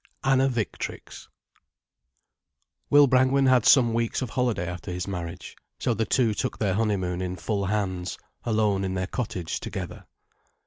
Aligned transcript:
ANNA 0.23 0.47
VICTRIX 0.47 1.29
Will 2.89 3.05
Brangwen 3.05 3.45
had 3.45 3.65
some 3.67 3.93
weeks 3.93 4.23
of 4.23 4.31
holiday 4.31 4.65
after 4.67 4.89
his 4.89 5.07
marriage, 5.07 5.55
so 5.77 5.93
the 5.93 6.05
two 6.05 6.33
took 6.33 6.57
their 6.57 6.73
honeymoon 6.73 7.21
in 7.21 7.35
full 7.35 7.65
hands, 7.67 8.17
alone 8.43 8.83
in 8.83 8.95
their 8.95 9.05
cottage 9.05 9.59
together. 9.59 10.07